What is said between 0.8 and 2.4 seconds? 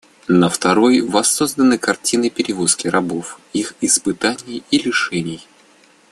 воссозданы картины